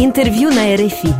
Интервью 0.00 0.52
на 0.52 0.76
РФИ. 0.76 1.12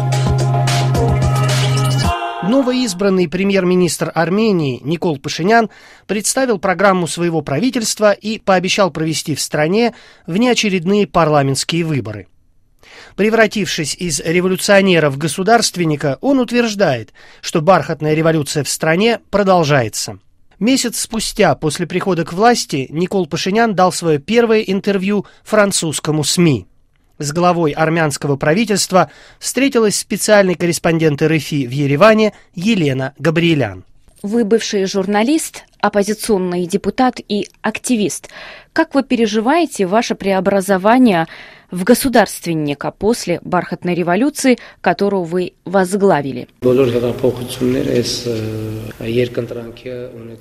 Новоизбранный 2.49 3.29
премьер-министр 3.29 4.13
Армении 4.15 4.79
Никол 4.85 5.19
Пашинян 5.19 5.69
представил 6.07 6.61
программу 6.61 7.09
своего 7.09 7.43
правительства 7.43 8.13
и 8.13 8.39
пообещал 8.39 8.93
провести 8.93 9.35
в 9.35 9.41
стране 9.41 9.97
внеочередные 10.29 11.09
парламентские 11.09 11.85
выборы. 11.85 12.29
Превратившись 13.17 13.97
из 13.97 14.21
революционера 14.21 15.11
в 15.11 15.19
государственника, 15.19 16.17
он 16.21 16.39
утверждает, 16.39 17.13
что 17.41 17.61
бархатная 17.61 18.15
революция 18.15 18.63
в 18.63 18.69
стране 18.69 19.19
продолжается. 19.31 20.21
Месяц 20.61 21.01
спустя 21.01 21.57
после 21.57 21.89
прихода 21.89 22.25
к 22.25 22.33
власти 22.33 22.87
Никол 22.91 23.27
Пашинян 23.27 23.75
дал 23.75 23.91
свое 23.91 24.21
первое 24.21 24.61
интервью 24.61 25.27
французскому 25.43 26.23
СМИ. 26.23 26.68
С 27.19 27.33
главой 27.33 27.73
армянского 27.73 28.37
правительства 28.37 29.11
встретилась 29.41 29.97
специальный 29.97 30.55
корреспондент 30.55 31.21
РФИ 31.21 31.67
в 31.67 31.71
Ереване 31.71 32.33
Елена 32.55 33.13
Габриэлян. 33.19 33.85
Вы 34.23 34.45
бывший 34.45 34.85
журналист, 34.87 35.65
оппозиционный 35.81 36.67
депутат 36.67 37.21
и 37.29 37.49
активист. 37.63 38.29
Как 38.73 38.95
вы 38.95 39.03
переживаете 39.03 39.87
ваше 39.87 40.15
преобразование 40.15 41.27
в 41.71 41.85
государственника 41.85 42.91
после 42.91 43.41
бархатной 43.43 43.95
революции, 43.95 44.59
которую 44.81 45.25
вы 45.25 45.53
возглавили. 45.65 46.49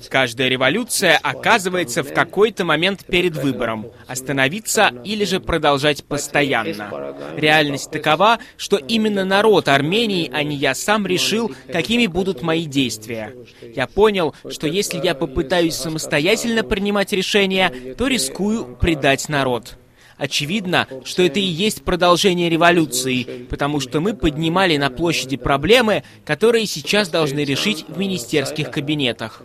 Каждая 0.08 0.48
революция 0.48 1.18
оказывается 1.22 2.02
в 2.02 2.12
какой-то 2.12 2.64
момент 2.64 3.04
перед 3.04 3.36
выбором– 3.36 3.86
остановиться 4.06 4.90
или 5.04 5.24
же 5.24 5.40
продолжать 5.40 6.04
постоянно. 6.04 7.14
Реальность 7.36 7.90
такова, 7.90 8.38
что 8.56 8.76
именно 8.76 9.24
народ 9.24 9.68
Армении, 9.68 10.30
а 10.32 10.42
не 10.42 10.56
я 10.56 10.74
сам, 10.74 11.06
решил, 11.06 11.52
какими 11.70 12.06
будут 12.06 12.42
мои 12.42 12.64
действия. 12.64 13.34
Я 13.74 13.86
понял, 13.86 14.34
что 14.48 14.66
если 14.66 14.98
я 15.04 15.14
попытаюсь 15.14 15.74
самостоятельно 15.74 16.62
принимать 16.62 17.12
решения, 17.12 17.72
то 17.96 18.06
рискую 18.06 18.76
предать 18.76 19.28
народ. 19.28 19.76
Очевидно, 20.18 20.88
что 21.04 21.22
это 21.22 21.38
и 21.38 21.42
есть 21.42 21.82
продолжение 21.82 22.48
революции, 22.50 23.46
потому 23.48 23.78
что 23.80 24.00
мы 24.00 24.14
поднимали 24.14 24.76
на 24.76 24.90
площади 24.90 25.36
проблемы, 25.36 26.02
которые 26.24 26.66
сейчас 26.66 27.08
должны 27.08 27.44
решить 27.44 27.86
в 27.88 27.98
министерских 27.98 28.70
кабинетах. 28.70 29.42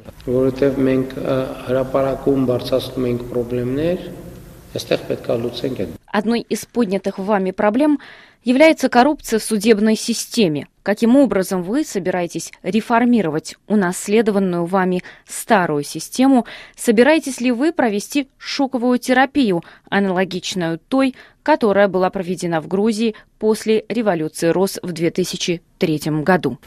Одной 6.08 6.42
из 6.42 6.66
поднятых 6.66 7.20
вами 7.20 7.52
проблем 7.52 8.00
является 8.44 8.90
коррупция 8.90 9.40
в 9.40 9.44
судебной 9.44 9.96
системе. 9.96 10.68
Каким 10.84 11.16
образом 11.16 11.64
вы 11.64 11.86
собираетесь 11.86 12.52
реформировать 12.62 13.56
унаследованную 13.68 14.66
вами 14.66 15.02
старую 15.26 15.84
систему? 15.84 16.46
Собираетесь 16.76 17.40
ли 17.40 17.52
вы 17.52 17.72
провести 17.72 18.28
шоковую 18.38 19.00
терапию, 19.00 19.64
аналогичную 19.90 20.80
той, 20.80 21.16
которая 21.44 21.88
была 21.88 22.10
проведена 22.10 22.62
в 22.62 22.68
Грузии 22.68 23.16
после 23.38 23.84
революции 23.90 24.48
РОС 24.48 24.80
в 24.82 24.94
2003 24.94 26.02
году. 26.24 26.58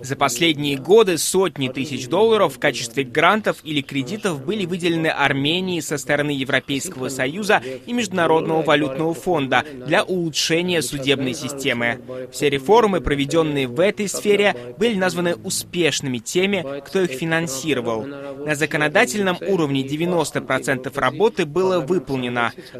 За 0.00 0.16
последние 0.16 0.76
годы 0.76 1.16
сотни 1.16 1.68
тысяч 1.68 2.06
долларов 2.06 2.54
в 2.54 2.58
качестве 2.58 3.04
грантов 3.04 3.56
или 3.64 3.80
кредитов 3.80 4.44
были 4.44 4.66
выделены 4.66 5.06
Армении 5.06 5.80
со 5.80 5.96
стороны 5.96 6.32
Европейского 6.32 7.08
Союза 7.08 7.62
и 7.86 7.94
Международного 7.94 8.60
валютного 8.62 9.14
фонда 9.14 9.64
для 9.86 10.04
улучшения 10.04 10.82
судебной 10.82 11.32
системы. 11.32 11.98
Все 12.30 12.50
реформы, 12.50 13.00
проведенные 13.00 13.66
в 13.66 13.80
этой 13.80 14.08
сфере, 14.08 14.54
были 14.76 14.96
названы 14.96 15.34
успешными 15.36 16.18
теми, 16.18 16.62
кто 16.84 17.00
их 17.00 17.12
финансировал. 17.12 18.04
На 18.04 18.54
законодательном 18.54 19.38
уровне 19.40 19.82
90% 19.82 20.92
работы 21.00 21.46
было 21.46 21.80
выполнено, 21.80 21.93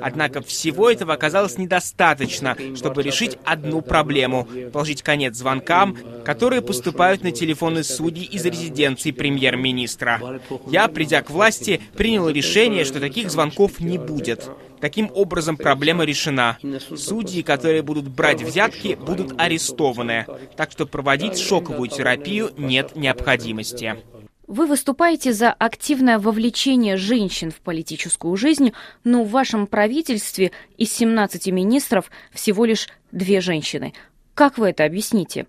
однако 0.00 0.40
всего 0.42 0.90
этого 0.90 1.14
оказалось 1.14 1.58
недостаточно, 1.58 2.56
чтобы 2.76 3.02
решить 3.02 3.38
одну 3.44 3.82
проблему— 3.82 4.48
положить 4.72 5.02
конец 5.02 5.36
звонкам, 5.36 5.96
которые 6.24 6.62
поступают 6.62 7.22
на 7.22 7.30
телефоны 7.30 7.84
судей 7.84 8.24
из 8.24 8.44
резиденции 8.44 9.10
премьер-министра. 9.10 10.40
Я, 10.66 10.88
придя 10.88 11.22
к 11.22 11.30
власти, 11.30 11.80
принял 11.94 12.28
решение, 12.28 12.84
что 12.84 13.00
таких 13.00 13.30
звонков 13.30 13.80
не 13.80 13.98
будет. 13.98 14.48
Таким 14.80 15.10
образом, 15.14 15.56
проблема 15.56 16.04
решена. 16.04 16.58
Судьи, 16.94 17.42
которые 17.42 17.82
будут 17.82 18.08
брать 18.08 18.42
взятки, 18.42 18.98
будут 19.00 19.32
арестованы. 19.40 20.26
Так 20.56 20.72
что 20.72 20.86
проводить 20.86 21.38
шоковую 21.38 21.88
терапию 21.88 22.50
нет 22.58 22.94
необходимости. 22.94 23.96
Вы 24.46 24.66
выступаете 24.66 25.32
за 25.32 25.52
активное 25.52 26.18
вовлечение 26.18 26.96
женщин 26.96 27.50
в 27.50 27.60
политическую 27.60 28.36
жизнь, 28.36 28.72
но 29.02 29.24
в 29.24 29.30
вашем 29.30 29.66
правительстве 29.66 30.52
из 30.76 30.92
17 30.92 31.46
министров 31.48 32.10
всего 32.30 32.66
лишь 32.66 32.88
две 33.10 33.40
женщины. 33.40 33.94
Как 34.34 34.58
вы 34.58 34.68
это 34.70 34.84
объясните? 34.84 35.46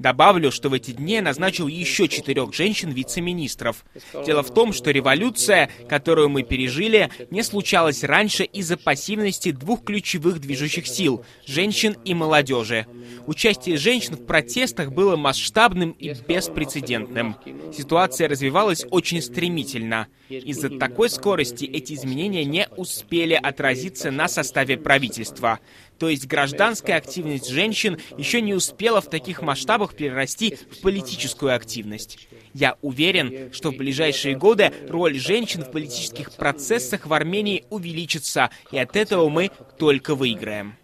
Добавлю, 0.00 0.50
что 0.50 0.70
в 0.70 0.72
эти 0.72 0.92
дни 0.92 1.12
я 1.12 1.22
назначил 1.22 1.66
еще 1.66 2.08
четырех 2.08 2.54
женщин-вице-министров. 2.54 3.84
Дело 4.24 4.42
в 4.42 4.52
том, 4.52 4.72
что 4.72 4.90
революция, 4.90 5.68
которую 5.90 6.30
мы 6.30 6.42
пережили, 6.42 7.10
не 7.30 7.42
случалась 7.42 8.02
раньше 8.02 8.44
из-за 8.44 8.78
пассивности 8.78 9.50
двух 9.50 9.84
ключевых 9.84 10.40
движущих 10.40 10.86
сил– 10.86 11.22
женщин 11.46 11.98
и 12.02 12.14
молодежи. 12.14 12.86
Участие 13.26 13.76
женщин 13.76 14.14
в 14.14 14.24
протестах 14.24 14.90
было 14.90 15.16
масштабным 15.16 15.90
и 15.90 16.14
беспрецедентным. 16.26 17.36
Ситуация 17.76 18.26
развивалась 18.26 18.86
очень 18.90 19.20
стремительно. 19.20 20.06
Из-за 20.30 20.70
такой 20.70 21.10
скорости 21.10 21.66
эти 21.66 21.92
изменения 21.92 22.46
не 22.46 22.68
успели 22.74 23.34
отразиться 23.34 24.10
на 24.10 24.28
составе 24.28 24.78
правительства. 24.78 25.60
То 26.00 26.08
есть 26.08 26.26
гражданская 26.26 26.96
активность 26.96 27.50
женщин 27.50 27.98
еще 28.16 28.40
не 28.40 28.54
успела 28.54 29.02
в 29.02 29.10
таких 29.10 29.42
масштабах 29.42 29.94
перерасти 29.94 30.56
в 30.70 30.80
политическую 30.80 31.54
активность. 31.54 32.26
Я 32.54 32.76
уверен, 32.80 33.52
что 33.52 33.70
в 33.70 33.76
ближайшие 33.76 34.34
годы 34.34 34.72
роль 34.88 35.18
женщин 35.18 35.62
в 35.62 35.70
политических 35.70 36.32
процессах 36.32 37.06
в 37.06 37.12
Армении 37.12 37.64
увеличится, 37.68 38.48
и 38.72 38.78
от 38.78 38.96
этого 38.96 39.28
мы 39.28 39.50
только 39.76 40.14
выиграем. 40.14 40.74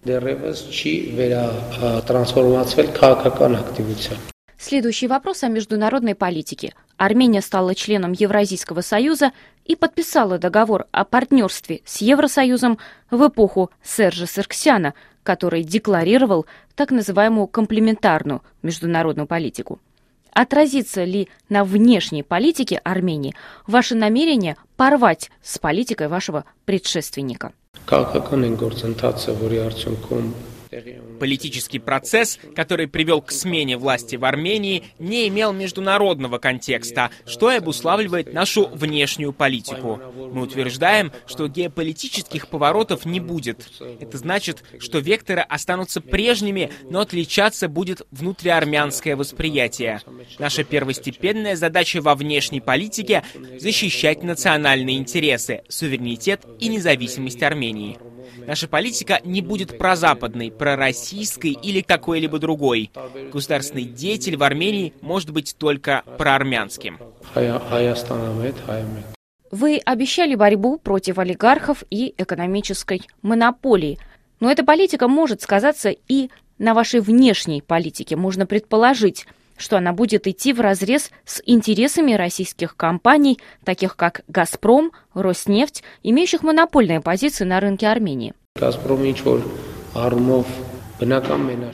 Следующий 4.58 5.06
вопрос 5.06 5.42
о 5.44 5.48
международной 5.48 6.14
политике. 6.14 6.72
Армения 6.96 7.42
стала 7.42 7.74
членом 7.74 8.12
Евразийского 8.12 8.80
союза 8.80 9.32
и 9.66 9.76
подписала 9.76 10.38
договор 10.38 10.86
о 10.92 11.04
партнерстве 11.04 11.82
с 11.84 12.00
Евросоюзом 12.00 12.78
в 13.10 13.28
эпоху 13.28 13.70
Сержа 13.82 14.26
Сарксяна, 14.26 14.94
который 15.22 15.62
декларировал 15.62 16.46
так 16.74 16.90
называемую 16.90 17.48
комплементарную 17.48 18.42
международную 18.62 19.26
политику. 19.26 19.78
Отразится 20.32 21.04
ли 21.04 21.28
на 21.48 21.64
внешней 21.64 22.22
политике 22.22 22.80
Армении 22.84 23.34
ваше 23.66 23.94
намерение 23.94 24.56
порвать 24.76 25.30
с 25.42 25.58
политикой 25.58 26.08
вашего 26.08 26.44
предшественника? 26.64 27.52
Политический 31.18 31.78
процесс, 31.78 32.38
который 32.54 32.88
привел 32.88 33.22
к 33.22 33.32
смене 33.32 33.76
власти 33.76 34.16
в 34.16 34.24
Армении, 34.24 34.84
не 34.98 35.28
имел 35.28 35.52
международного 35.52 36.38
контекста, 36.38 37.10
что 37.26 37.50
и 37.50 37.56
обуславливает 37.56 38.32
нашу 38.32 38.66
внешнюю 38.68 39.32
политику. 39.32 40.00
Мы 40.14 40.42
утверждаем, 40.42 41.12
что 41.26 41.48
геополитических 41.48 42.48
поворотов 42.48 43.04
не 43.04 43.20
будет. 43.20 43.68
Это 44.00 44.18
значит, 44.18 44.62
что 44.78 44.98
векторы 44.98 45.40
останутся 45.40 46.00
прежними, 46.00 46.70
но 46.90 47.00
отличаться 47.00 47.68
будет 47.68 48.02
внутриармянское 48.10 49.16
восприятие. 49.16 50.00
Наша 50.38 50.64
первостепенная 50.64 51.56
задача 51.56 52.00
во 52.00 52.14
внешней 52.14 52.60
политике— 52.60 53.22
защищать 53.58 54.22
национальные 54.22 54.98
интересы, 54.98 55.62
суверенитет 55.68 56.44
и 56.58 56.68
независимость 56.68 57.42
Армении. 57.42 57.98
Наша 58.46 58.68
политика 58.68 59.20
не 59.24 59.42
будет 59.42 59.76
прозападной, 59.76 60.50
пророссийской 60.50 61.50
или 61.50 61.80
какой-либо 61.80 62.38
другой. 62.38 62.90
Государственный 63.32 63.84
деятель 63.84 64.36
в 64.36 64.42
Армении 64.42 64.94
может 65.00 65.30
быть 65.30 65.56
только 65.58 66.02
проармянским. 66.16 66.98
Вы 69.50 69.78
обещали 69.84 70.34
борьбу 70.34 70.78
против 70.78 71.18
олигархов 71.18 71.84
и 71.90 72.14
экономической 72.18 73.02
монополии. 73.22 73.98
Но 74.40 74.50
эта 74.50 74.64
политика 74.64 75.08
может 75.08 75.42
сказаться 75.42 75.90
и 75.90 76.30
на 76.58 76.74
вашей 76.74 77.00
внешней 77.00 77.62
политике. 77.62 78.16
Можно 78.16 78.46
предположить, 78.46 79.26
что 79.56 79.76
она 79.76 79.92
будет 79.92 80.26
идти 80.26 80.52
в 80.52 80.60
разрез 80.60 81.10
с 81.24 81.42
интересами 81.46 82.12
российских 82.14 82.76
компаний, 82.76 83.38
таких 83.64 83.96
как 83.96 84.22
«Газпром», 84.28 84.92
«Роснефть», 85.14 85.82
имеющих 86.02 86.42
монопольные 86.42 87.00
позиции 87.00 87.44
на 87.44 87.60
рынке 87.60 87.88
Армении. 87.88 88.34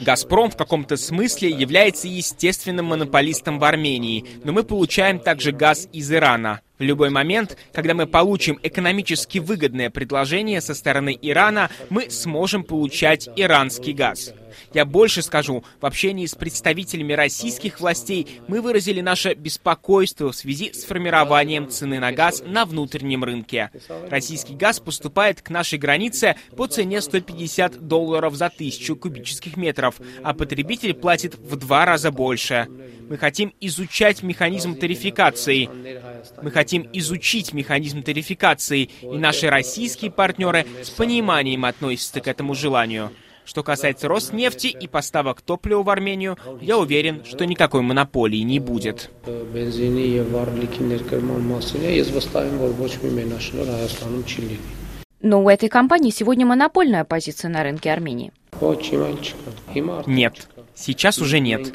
«Газпром» 0.01 0.51
в 0.51 0.57
каком-то 0.57 0.97
смысле 0.97 1.49
является 1.49 2.07
естественным 2.07 2.87
монополистом 2.87 3.57
в 3.57 3.63
Армении, 3.63 4.25
но 4.43 4.51
мы 4.51 4.63
получаем 4.63 5.19
также 5.19 5.51
газ 5.53 5.87
из 5.93 6.11
Ирана. 6.11 6.59
В 6.77 6.83
любой 6.83 7.09
момент, 7.09 7.57
когда 7.71 7.93
мы 7.93 8.05
получим 8.07 8.59
экономически 8.61 9.39
выгодное 9.39 9.89
предложение 9.89 10.59
со 10.59 10.73
стороны 10.73 11.17
Ирана, 11.21 11.69
мы 11.89 12.09
сможем 12.09 12.63
получать 12.63 13.29
иранский 13.37 13.93
газ. 13.93 14.33
Я 14.73 14.85
больше 14.85 15.21
скажу, 15.21 15.63
в 15.79 15.85
общении 15.85 16.25
с 16.25 16.35
представителями 16.35 17.13
российских 17.13 17.79
властей 17.79 18.41
мы 18.47 18.61
выразили 18.61 19.01
наше 19.01 19.33
беспокойство 19.33 20.31
в 20.31 20.35
связи 20.35 20.73
с 20.73 20.83
формированием 20.83 21.69
цены 21.69 21.99
на 21.99 22.11
газ 22.11 22.43
на 22.45 22.65
внутреннем 22.65 23.23
рынке. 23.23 23.71
Российский 24.09 24.55
газ 24.55 24.79
поступает 24.79 25.41
к 25.41 25.49
нашей 25.49 25.79
границе 25.79 26.35
по 26.55 26.67
цене 26.67 27.01
150 27.01 27.87
долларов 27.87 28.35
за 28.35 28.49
тысячу 28.49 28.95
кубических 28.95 29.57
метров, 29.57 29.95
а 30.23 30.33
потребитель 30.33 30.93
платит 30.93 31.35
в 31.35 31.55
два 31.55 31.85
раза 31.85 32.11
больше. 32.11 32.67
Мы 33.09 33.17
хотим 33.17 33.53
изучать 33.59 34.23
механизм 34.23 34.75
тарификации. 34.75 35.69
Мы 36.41 36.51
хотим 36.51 36.89
изучить 36.93 37.53
механизм 37.53 38.01
тарификации, 38.01 38.89
и 39.01 39.17
наши 39.17 39.49
российские 39.49 40.11
партнеры 40.11 40.65
с 40.81 40.89
пониманием 40.89 41.65
относятся 41.65 42.21
к 42.21 42.27
этому 42.27 42.55
желанию. 42.55 43.11
Что 43.45 43.63
касается 43.63 44.07
Роснефти 44.07 44.67
и 44.67 44.87
поставок 44.87 45.41
топлива 45.41 45.83
в 45.83 45.89
Армению, 45.89 46.37
я 46.61 46.77
уверен, 46.77 47.23
что 47.25 47.45
никакой 47.45 47.81
монополии 47.81 48.39
не 48.39 48.59
будет. 48.59 49.09
Но 55.21 55.41
у 55.41 55.49
этой 55.49 55.69
компании 55.69 56.11
сегодня 56.11 56.45
монопольная 56.45 57.05
позиция 57.05 57.49
на 57.49 57.63
рынке 57.63 57.91
Армении. 57.91 58.33
Нет, 60.05 60.47
Сейчас 60.75 61.19
уже 61.19 61.39
нет. 61.39 61.73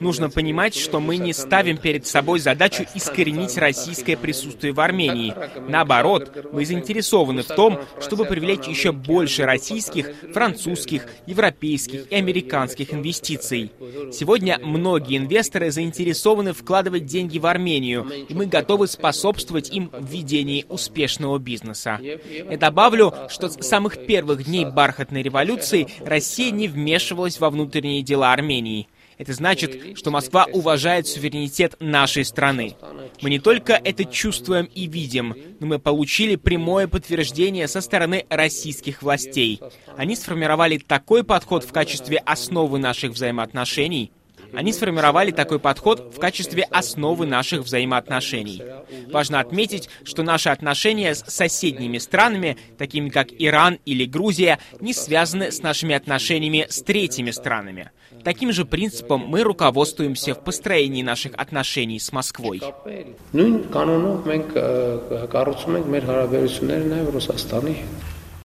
Нужно 0.00 0.28
понимать, 0.28 0.74
что 0.74 1.00
мы 1.00 1.16
не 1.16 1.32
ставим 1.32 1.78
перед 1.78 2.06
собой 2.06 2.40
задачу 2.40 2.84
искоренить 2.94 3.56
российское 3.56 4.16
присутствие 4.16 4.72
в 4.72 4.80
Армении. 4.80 5.34
Наоборот, 5.68 6.46
мы 6.52 6.66
заинтересованы 6.66 7.42
в 7.42 7.48
том, 7.48 7.80
чтобы 8.00 8.26
привлечь 8.26 8.66
еще 8.66 8.92
больше 8.92 9.44
российских, 9.44 10.10
французских, 10.32 11.06
европейских 11.26 12.10
и 12.12 12.16
американских 12.16 12.92
инвестиций. 12.92 13.72
Сегодня 14.12 14.58
многие 14.62 15.16
инвесторы 15.16 15.70
заинтересованы 15.70 16.52
вкладывать 16.52 17.06
деньги 17.06 17.38
в 17.38 17.46
Армению, 17.46 18.06
и 18.28 18.34
мы 18.34 18.46
готовы 18.46 18.88
способствовать 18.88 19.70
им 19.70 19.90
в 19.92 20.06
ведении 20.06 20.66
успешного 20.68 21.38
бизнеса. 21.38 21.98
Я 22.00 22.58
добавлю, 22.58 23.14
что 23.28 23.48
с 23.48 23.66
самых 23.66 24.06
первых 24.06 24.44
дней 24.44 24.66
бархатной 24.66 25.22
революции 25.22 25.88
Россия 26.00 26.50
не 26.50 26.68
вмешивалась 26.68 27.40
во 27.40 27.50
внутренние 27.50 28.02
дела 28.02 28.17
дела 28.18 28.32
Армении. 28.32 28.88
Это 29.16 29.32
значит, 29.32 29.98
что 29.98 30.12
Москва 30.12 30.46
уважает 30.52 31.08
суверенитет 31.08 31.74
нашей 31.80 32.24
страны. 32.24 32.76
Мы 33.20 33.30
не 33.30 33.40
только 33.40 33.72
это 33.72 34.04
чувствуем 34.04 34.66
и 34.66 34.86
видим, 34.86 35.34
но 35.58 35.66
мы 35.66 35.78
получили 35.80 36.36
прямое 36.36 36.86
подтверждение 36.86 37.66
со 37.66 37.80
стороны 37.80 38.26
российских 38.28 39.02
властей. 39.02 39.60
Они 39.96 40.14
сформировали 40.14 40.78
такой 40.78 41.24
подход 41.24 41.64
в 41.64 41.72
качестве 41.72 42.18
основы 42.18 42.78
наших 42.78 43.12
взаимоотношений, 43.12 44.12
они 44.54 44.72
сформировали 44.72 45.30
такой 45.30 45.58
подход 45.58 46.14
в 46.14 46.18
качестве 46.18 46.62
основы 46.64 47.26
наших 47.26 47.60
взаимоотношений. 47.60 48.62
Важно 49.10 49.40
отметить, 49.40 49.88
что 50.04 50.22
наши 50.22 50.48
отношения 50.48 51.14
с 51.14 51.24
соседними 51.28 51.98
странами, 51.98 52.56
такими 52.78 53.10
как 53.10 53.28
Иран 53.38 53.78
или 53.84 54.04
Грузия, 54.06 54.58
не 54.80 54.94
связаны 54.94 55.52
с 55.52 55.62
нашими 55.62 55.94
отношениями 55.94 56.66
с 56.68 56.82
третьими 56.82 57.30
странами. 57.30 57.90
Таким 58.24 58.52
же 58.52 58.64
принципом 58.64 59.24
мы 59.26 59.42
руководствуемся 59.42 60.34
в 60.34 60.42
построении 60.42 61.02
наших 61.02 61.32
отношений 61.36 61.98
с 61.98 62.12
Москвой. 62.12 62.62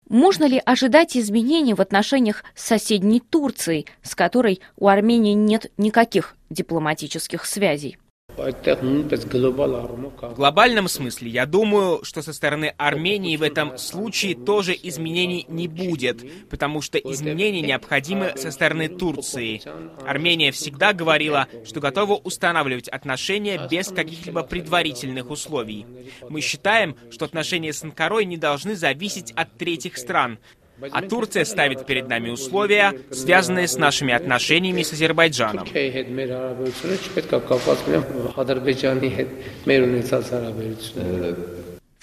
Можно 0.09 0.45
ли 0.45 0.61
ожидать 0.63 1.17
изменений 1.17 1.73
в 1.73 1.81
отношениях 1.81 2.43
с 2.55 2.65
соседней 2.65 3.19
Турцией, 3.19 3.87
с 4.03 4.15
которой 4.15 4.61
у 4.77 4.87
Армении 4.87 5.33
нет 5.33 5.71
никаких 5.77 6.35
дипломатических 6.49 7.45
связей? 7.45 7.97
В 8.35 10.33
глобальном 10.35 10.87
смысле, 10.87 11.29
я 11.29 11.45
думаю, 11.45 12.03
что 12.03 12.21
со 12.21 12.33
стороны 12.33 12.73
Армении 12.77 13.37
в 13.37 13.43
этом 13.43 13.77
случае 13.77 14.35
тоже 14.35 14.77
изменений 14.81 15.45
не 15.47 15.67
будет, 15.67 16.49
потому 16.49 16.81
что 16.81 16.97
изменения 16.97 17.61
необходимы 17.61 18.33
со 18.35 18.51
стороны 18.51 18.89
Турции. 18.89 19.61
Армения 20.05 20.51
всегда 20.51 20.93
говорила, 20.93 21.47
что 21.65 21.79
готова 21.79 22.15
устанавливать 22.15 22.87
отношения 22.87 23.67
без 23.69 23.89
каких-либо 23.89 24.43
предварительных 24.43 25.29
условий. 25.29 25.85
Мы 26.29 26.41
считаем, 26.41 26.95
что 27.11 27.25
отношения 27.25 27.71
с 27.71 27.83
Анкарой 27.83 28.25
не 28.25 28.37
должны 28.37 28.75
зависеть 28.75 29.31
от 29.31 29.55
третьих 29.57 29.97
стран, 29.97 30.39
а 30.81 31.01
Турция 31.01 31.45
ставит 31.45 31.85
перед 31.85 32.07
нами 32.07 32.29
условия, 32.29 32.93
связанные 33.11 33.67
с 33.67 33.77
нашими 33.77 34.13
отношениями 34.13 34.83
с 34.83 34.93
Азербайджаном. 34.93 35.67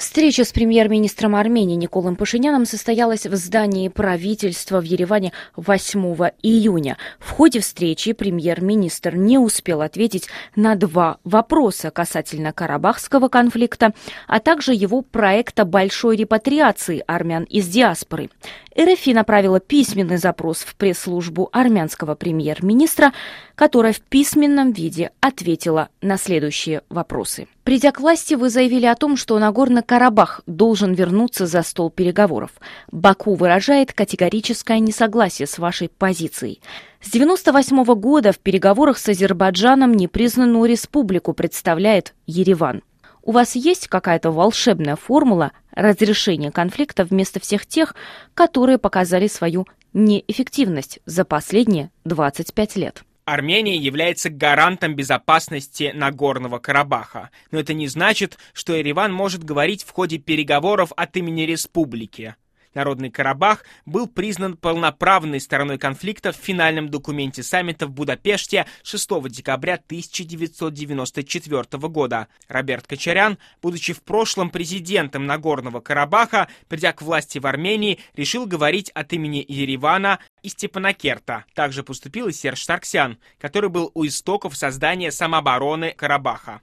Встреча 0.00 0.46
с 0.46 0.52
премьер-министром 0.52 1.36
Армении 1.36 1.74
Николом 1.74 2.16
Пашиняном 2.16 2.64
состоялась 2.64 3.26
в 3.26 3.36
здании 3.36 3.88
правительства 3.88 4.80
в 4.80 4.84
Ереване 4.84 5.34
8 5.56 6.00
июня. 6.42 6.96
В 7.18 7.28
ходе 7.32 7.60
встречи 7.60 8.14
премьер-министр 8.14 9.14
не 9.14 9.36
успел 9.36 9.82
ответить 9.82 10.26
на 10.56 10.74
два 10.74 11.18
вопроса 11.22 11.90
касательно 11.90 12.54
Карабахского 12.54 13.28
конфликта, 13.28 13.92
а 14.26 14.40
также 14.40 14.72
его 14.72 15.02
проекта 15.02 15.66
большой 15.66 16.16
репатриации 16.16 17.04
армян 17.06 17.44
из 17.44 17.68
диаспоры. 17.68 18.30
РФИ 18.74 19.12
направила 19.12 19.60
письменный 19.60 20.16
запрос 20.16 20.60
в 20.60 20.76
пресс-службу 20.76 21.50
армянского 21.52 22.14
премьер-министра, 22.14 23.12
которая 23.54 23.92
в 23.92 24.00
письменном 24.00 24.72
виде 24.72 25.10
ответила 25.20 25.90
на 26.00 26.16
следующие 26.16 26.80
вопросы. 26.88 27.48
Придя 27.64 27.92
к 27.92 28.00
власти, 28.00 28.34
вы 28.34 28.48
заявили 28.48 28.86
о 28.86 28.94
том, 28.94 29.16
что 29.16 29.38
Нагорный 29.38 29.82
Карабах 29.82 30.40
должен 30.46 30.94
вернуться 30.94 31.46
за 31.46 31.62
стол 31.62 31.90
переговоров. 31.90 32.52
Баку 32.90 33.34
выражает 33.34 33.92
категорическое 33.92 34.78
несогласие 34.78 35.46
с 35.46 35.58
вашей 35.58 35.88
позицией. 35.90 36.62
С 37.02 37.08
1998 37.08 38.00
года 38.00 38.32
в 38.32 38.38
переговорах 38.38 38.98
с 38.98 39.08
Азербайджаном 39.08 39.92
непризнанную 39.92 40.68
республику 40.68 41.34
представляет 41.34 42.14
Ереван. 42.26 42.82
У 43.22 43.32
вас 43.32 43.54
есть 43.54 43.88
какая-то 43.88 44.30
волшебная 44.30 44.96
формула 44.96 45.52
разрешения 45.72 46.50
конфликта 46.50 47.04
вместо 47.04 47.40
всех 47.40 47.66
тех, 47.66 47.94
которые 48.32 48.78
показали 48.78 49.26
свою 49.26 49.66
неэффективность 49.92 51.00
за 51.04 51.26
последние 51.26 51.90
25 52.04 52.76
лет? 52.76 53.04
Армения 53.24 53.76
является 53.76 54.30
гарантом 54.30 54.96
безопасности 54.96 55.92
Нагорного 55.94 56.58
Карабаха. 56.58 57.30
Но 57.50 57.58
это 57.58 57.74
не 57.74 57.86
значит, 57.88 58.38
что 58.52 58.74
Ереван 58.74 59.12
может 59.12 59.44
говорить 59.44 59.84
в 59.84 59.90
ходе 59.90 60.18
переговоров 60.18 60.92
от 60.96 61.16
имени 61.16 61.42
республики. 61.42 62.34
Народный 62.74 63.10
Карабах 63.10 63.64
был 63.84 64.06
признан 64.06 64.56
полноправной 64.56 65.40
стороной 65.40 65.78
конфликта 65.78 66.32
в 66.32 66.36
финальном 66.36 66.88
документе 66.88 67.42
саммита 67.42 67.86
в 67.86 67.90
Будапеште 67.90 68.66
6 68.82 69.28
декабря 69.28 69.74
1994 69.74 71.64
года. 71.88 72.28
Роберт 72.48 72.86
Кочарян, 72.86 73.38
будучи 73.60 73.92
в 73.92 74.02
прошлом 74.02 74.50
президентом 74.50 75.26
Нагорного 75.26 75.80
Карабаха, 75.80 76.48
придя 76.68 76.92
к 76.92 77.02
власти 77.02 77.38
в 77.38 77.46
Армении, 77.46 77.98
решил 78.14 78.46
говорить 78.46 78.90
от 78.90 79.12
имени 79.12 79.44
Еревана 79.46 80.20
и 80.42 80.48
Степанакерта. 80.48 81.44
Также 81.54 81.82
поступил 81.82 82.28
и 82.28 82.32
Серж 82.32 82.62
Сарксян, 82.62 83.18
который 83.38 83.70
был 83.70 83.90
у 83.94 84.06
истоков 84.06 84.56
создания 84.56 85.10
самообороны 85.10 85.92
Карабаха. 85.92 86.62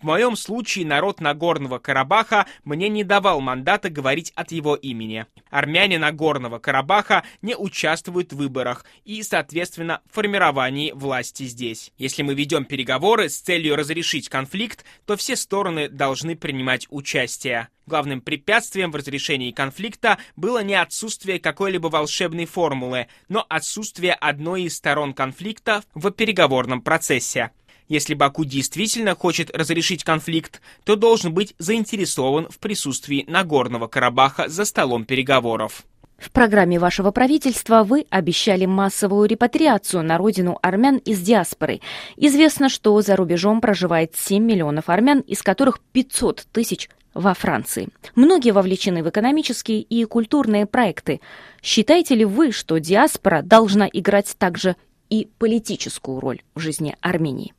В 0.00 0.04
моем 0.04 0.36
случае 0.36 0.86
народ 0.86 1.20
Нагорного 1.20 1.78
Карабаха 1.78 2.46
мне 2.64 2.88
не 2.88 3.04
давал 3.04 3.40
мандата 3.40 3.90
говорить 3.90 4.32
от 4.34 4.52
его 4.52 4.74
имени. 4.74 5.26
Армяне 5.50 5.98
Нагорного 5.98 6.58
Карабаха 6.58 7.24
не 7.42 7.54
участвуют 7.56 8.32
в 8.32 8.36
выборах 8.36 8.84
и, 9.04 9.22
соответственно, 9.22 10.00
в 10.10 10.14
формировании 10.14 10.92
власти 10.92 11.44
здесь. 11.44 11.92
Если 11.98 12.22
мы 12.22 12.34
ведем 12.34 12.64
переговоры 12.64 13.28
с 13.28 13.38
целью 13.38 13.76
разрешить 13.76 14.28
конфликт, 14.28 14.84
то 15.06 15.16
все 15.16 15.36
стороны 15.36 15.88
должны 15.88 16.36
принимать 16.36 16.86
участие. 16.90 17.68
Главным 17.86 18.20
препятствием 18.20 18.92
в 18.92 18.96
разрешении 18.96 19.50
конфликта 19.50 20.18
было 20.36 20.62
не 20.62 20.74
отсутствие 20.74 21.40
какой-либо 21.40 21.88
волшебной 21.88 22.46
формулы, 22.46 23.08
но 23.28 23.44
отсутствие 23.48 24.12
одной 24.14 24.62
из 24.62 24.76
сторон 24.76 25.12
конфликта 25.12 25.82
в 25.94 26.08
переговорном 26.12 26.82
процессе. 26.82 27.50
Если 27.90 28.14
Баку 28.14 28.44
действительно 28.44 29.16
хочет 29.16 29.50
разрешить 29.50 30.04
конфликт, 30.04 30.62
то 30.84 30.94
должен 30.94 31.34
быть 31.34 31.56
заинтересован 31.58 32.46
в 32.48 32.60
присутствии 32.60 33.24
Нагорного 33.26 33.88
Карабаха 33.88 34.48
за 34.48 34.64
столом 34.64 35.04
переговоров. 35.04 35.82
В 36.16 36.30
программе 36.30 36.78
вашего 36.78 37.10
правительства 37.10 37.82
вы 37.82 38.06
обещали 38.08 38.64
массовую 38.64 39.28
репатриацию 39.28 40.04
на 40.04 40.18
родину 40.18 40.56
армян 40.62 40.98
из 40.98 41.20
диаспоры. 41.20 41.80
Известно, 42.16 42.68
что 42.68 43.00
за 43.00 43.16
рубежом 43.16 43.60
проживает 43.60 44.14
7 44.14 44.40
миллионов 44.40 44.88
армян, 44.88 45.20
из 45.20 45.42
которых 45.42 45.80
500 45.92 46.46
тысяч 46.52 46.88
во 47.12 47.34
Франции. 47.34 47.88
Многие 48.14 48.52
вовлечены 48.52 49.02
в 49.02 49.08
экономические 49.08 49.80
и 49.80 50.04
культурные 50.04 50.66
проекты. 50.66 51.20
Считаете 51.60 52.14
ли 52.14 52.24
вы, 52.24 52.52
что 52.52 52.78
диаспора 52.78 53.42
должна 53.42 53.88
играть 53.92 54.36
также 54.38 54.76
и 55.08 55.28
политическую 55.38 56.20
роль 56.20 56.42
в 56.54 56.60
жизни 56.60 56.94
Армении? 57.00 57.52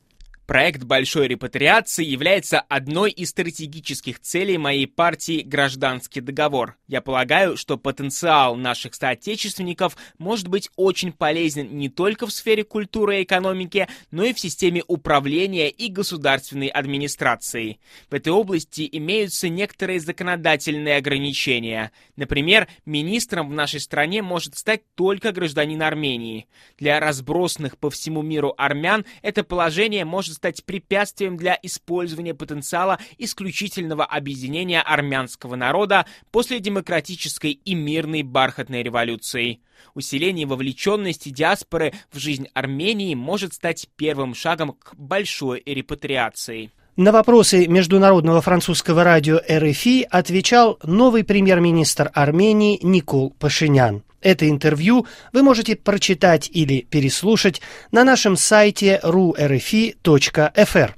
Проект 0.46 0.82
большой 0.82 1.28
репатриации 1.28 2.04
является 2.04 2.60
одной 2.60 3.12
из 3.12 3.30
стратегических 3.30 4.18
целей 4.18 4.58
моей 4.58 4.88
партии 4.88 5.42
«Гражданский 5.42 6.20
договор». 6.20 6.76
Я 6.88 7.00
полагаю, 7.00 7.56
что 7.56 7.78
потенциал 7.78 8.56
наших 8.56 8.94
соотечественников 8.96 9.96
может 10.18 10.48
быть 10.48 10.68
очень 10.74 11.12
полезен 11.12 11.78
не 11.78 11.88
только 11.88 12.26
в 12.26 12.32
сфере 12.32 12.64
культуры 12.64 13.20
и 13.20 13.22
экономики, 13.22 13.86
но 14.10 14.24
и 14.24 14.34
в 14.34 14.40
системе 14.40 14.82
управления 14.88 15.70
и 15.70 15.88
государственной 15.88 16.66
администрации. 16.66 17.78
В 18.10 18.14
этой 18.14 18.32
области 18.32 18.88
имеются 18.90 19.48
некоторые 19.48 20.00
законодательные 20.00 20.96
ограничения. 20.96 21.92
Например, 22.16 22.66
министром 22.84 23.48
в 23.48 23.54
нашей 23.54 23.78
стране 23.78 24.22
может 24.22 24.58
стать 24.58 24.82
только 24.96 25.30
гражданин 25.30 25.80
Армении. 25.82 26.48
Для 26.78 26.98
разбросанных 26.98 27.78
по 27.78 27.90
всему 27.90 28.22
миру 28.22 28.54
армян 28.58 29.04
это 29.22 29.44
положение 29.44 30.04
может 30.32 30.36
стать 30.36 30.64
препятствием 30.64 31.36
для 31.36 31.58
использования 31.62 32.34
потенциала 32.34 32.98
исключительного 33.18 34.04
объединения 34.04 34.80
армянского 34.80 35.56
народа 35.56 36.06
после 36.30 36.58
демократической 36.58 37.52
и 37.52 37.74
мирной 37.74 38.22
бархатной 38.22 38.82
революции. 38.82 39.60
Усиление 39.94 40.46
вовлеченности 40.46 41.28
диаспоры 41.28 41.92
в 42.10 42.18
жизнь 42.18 42.46
Армении 42.54 43.14
может 43.14 43.52
стать 43.52 43.88
первым 43.96 44.34
шагом 44.34 44.72
к 44.72 44.94
большой 44.94 45.62
репатриации. 45.66 46.70
На 46.96 47.12
вопросы 47.12 47.66
международного 47.66 48.40
французского 48.40 49.02
радио 49.04 49.38
РФИ 49.50 50.06
отвечал 50.10 50.78
новый 50.82 51.24
премьер-министр 51.24 52.10
Армении 52.14 52.78
Никол 52.82 53.30
Пашинян. 53.38 54.02
Это 54.22 54.48
интервью 54.48 55.06
вы 55.32 55.42
можете 55.42 55.76
прочитать 55.76 56.48
или 56.52 56.80
переслушать 56.82 57.60
на 57.90 58.04
нашем 58.04 58.36
сайте 58.36 59.00
ru.rfi.fr. 59.02 60.94